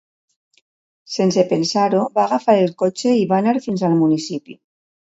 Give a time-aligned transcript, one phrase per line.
[1.17, 4.61] Sense pensar-ho, va agafar el cotxe i va anar fins al municipi.